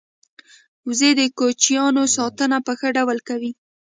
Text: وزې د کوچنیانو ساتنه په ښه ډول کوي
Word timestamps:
وزې 0.87 1.11
د 1.19 1.21
کوچنیانو 1.37 2.03
ساتنه 2.15 2.57
په 2.65 2.71
ښه 2.79 2.87
ډول 2.97 3.17
کوي 3.27 3.51